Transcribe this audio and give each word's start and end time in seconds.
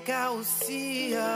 Ngeke 0.00 0.12
ka 0.16 0.32
o 0.32 0.40
siya 0.40 1.28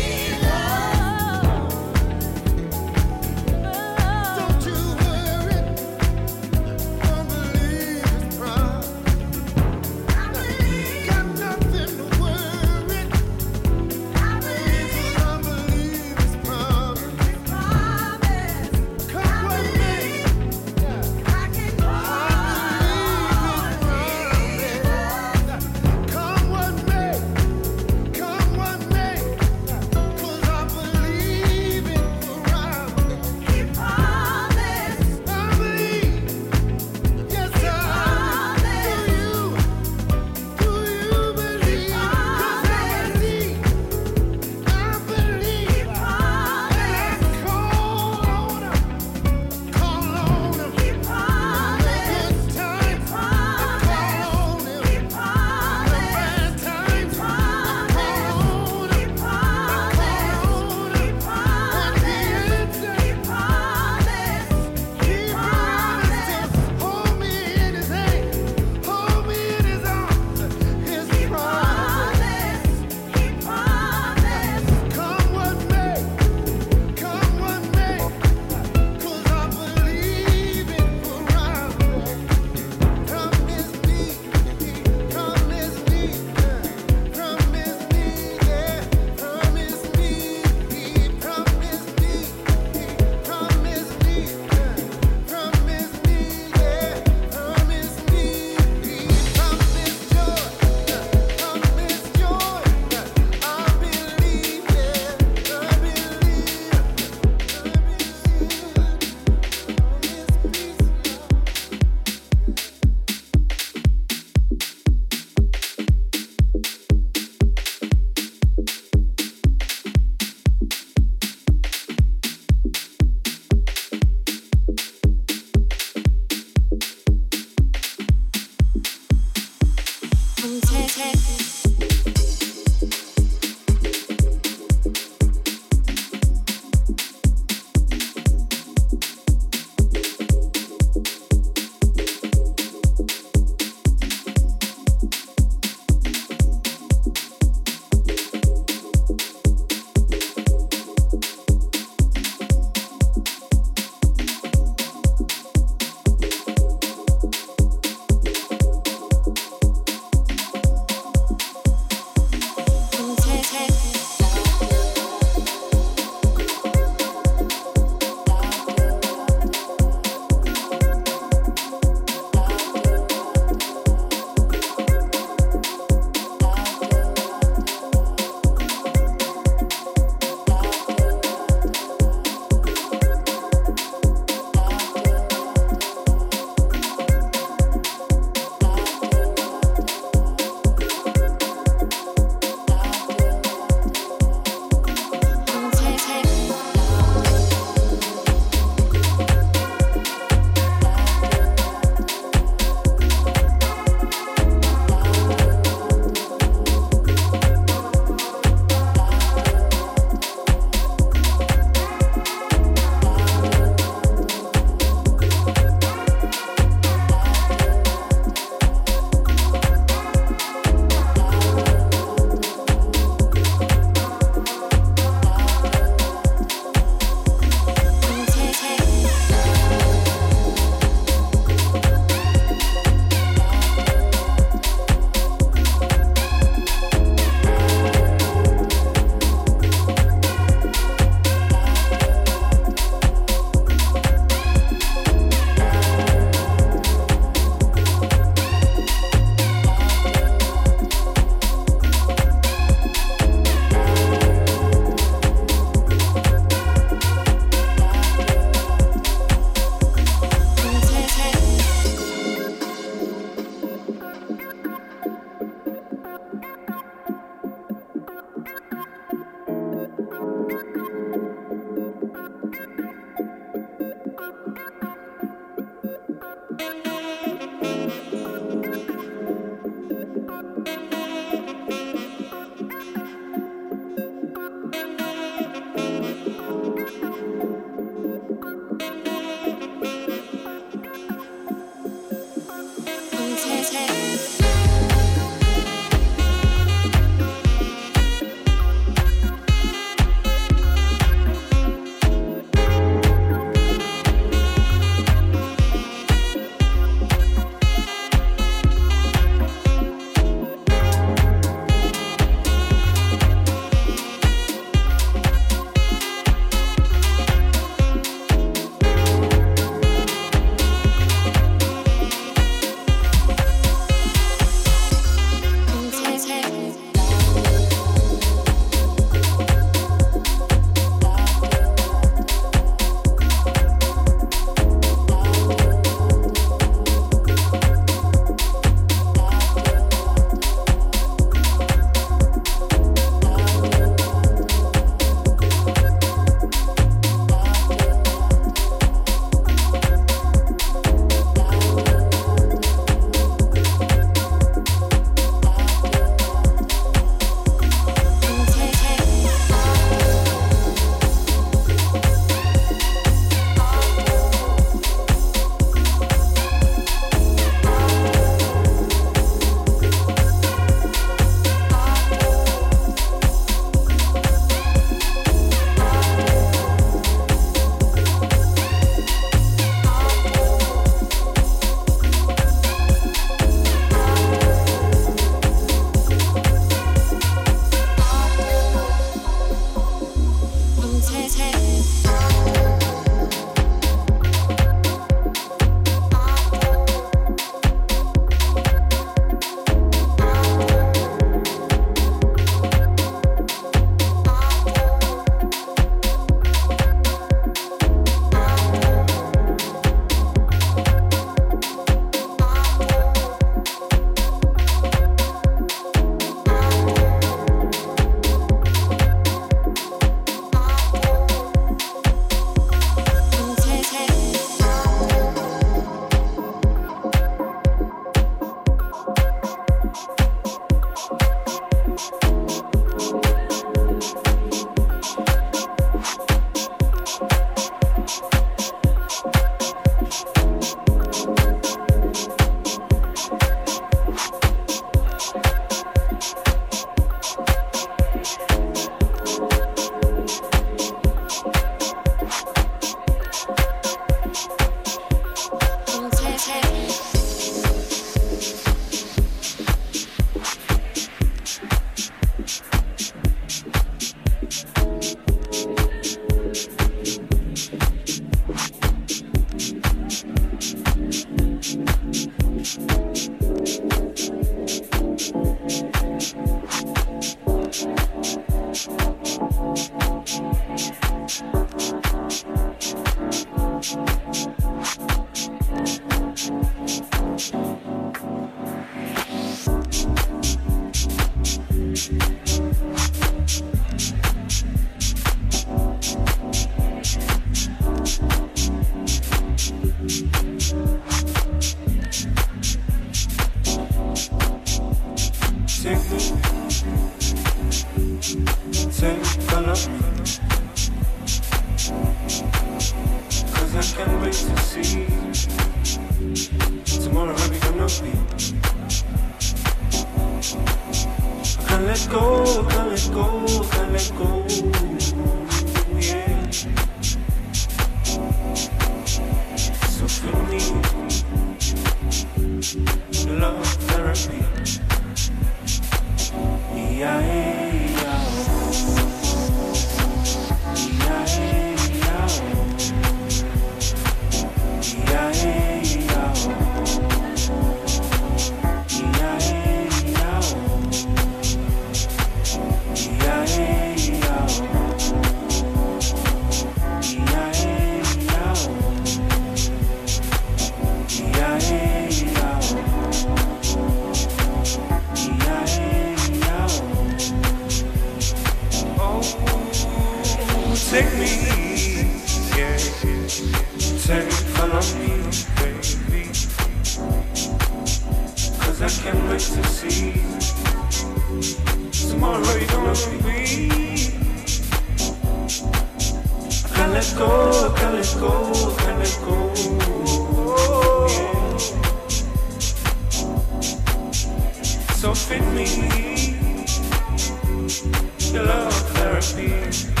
Your 598.19 598.71
therapy. 598.71 600.00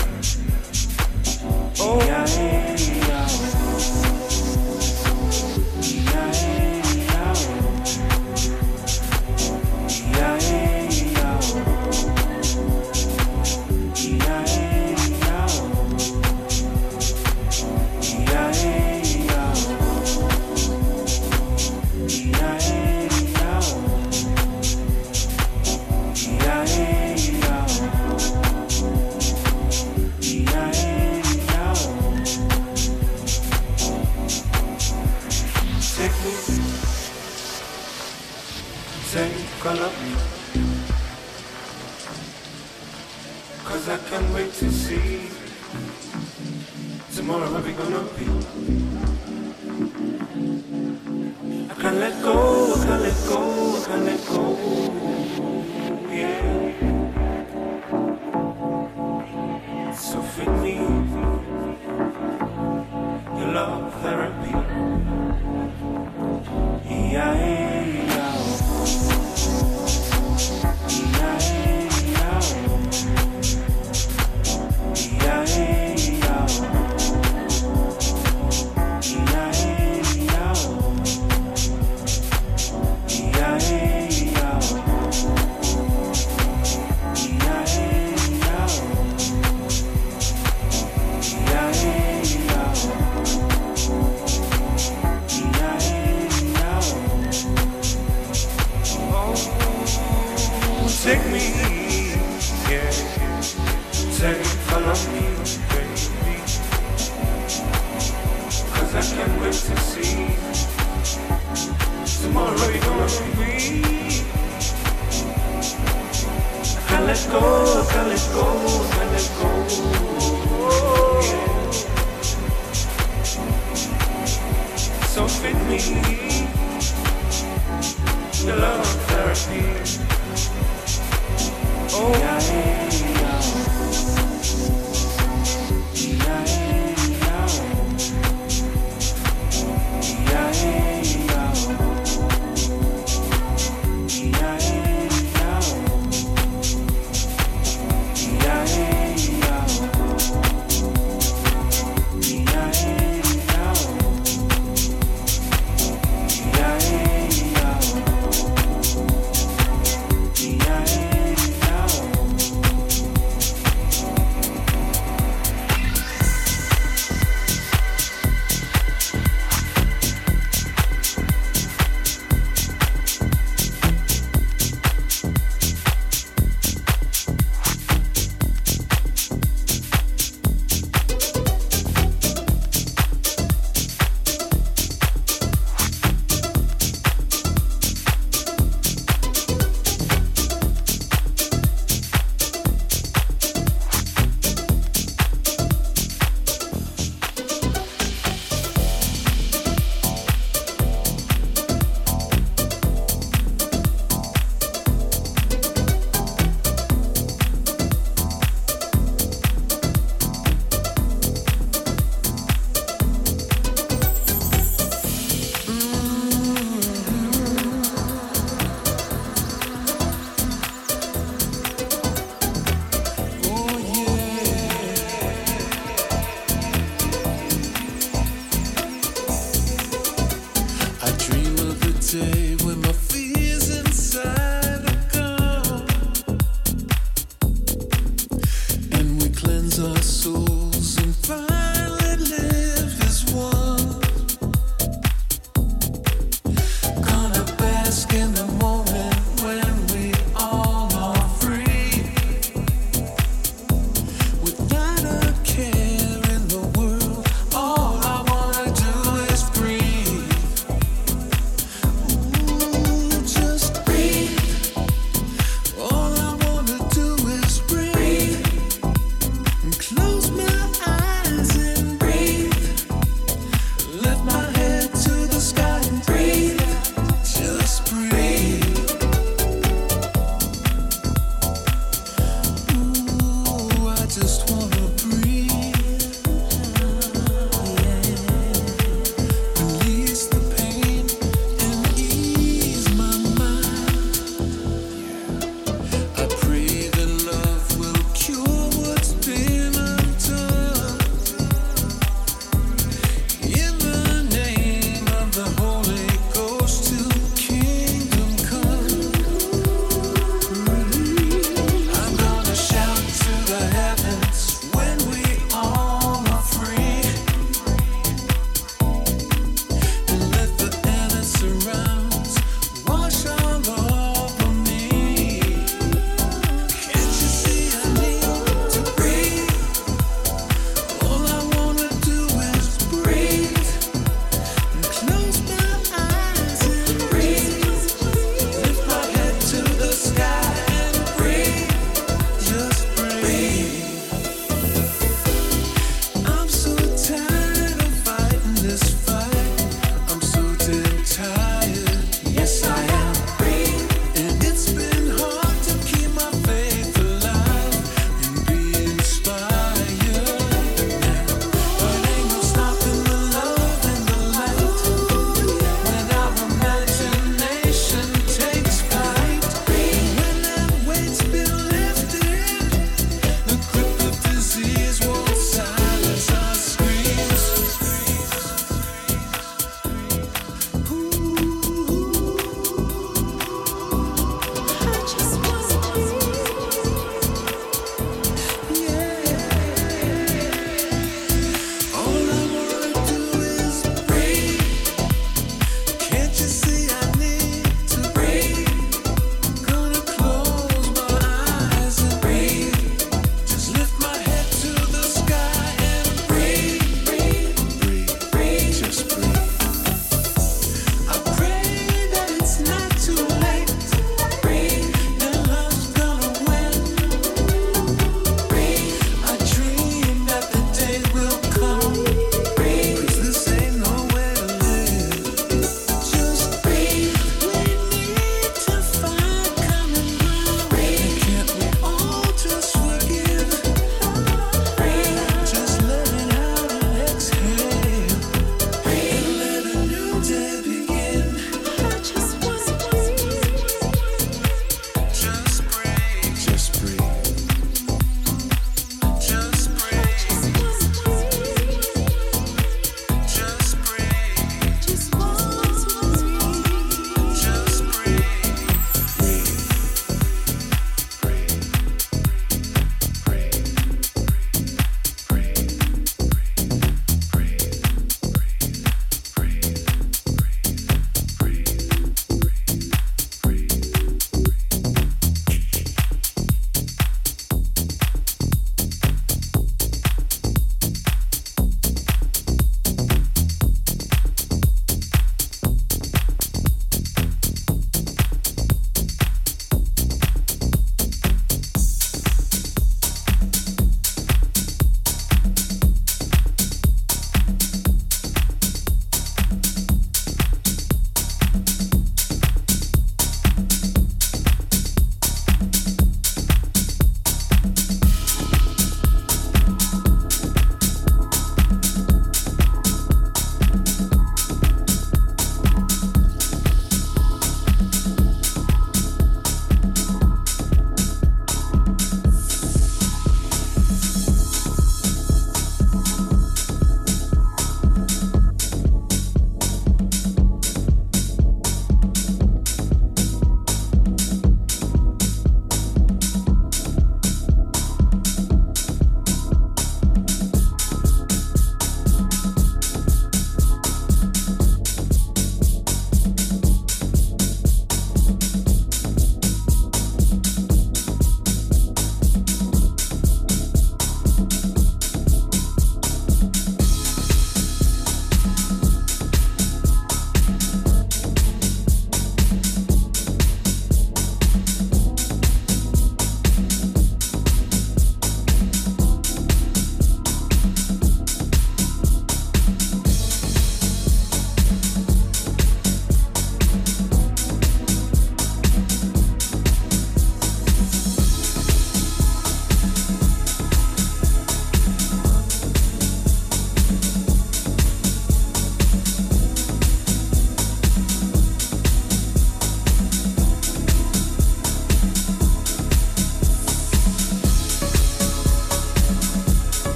Krishna. 129.47 129.80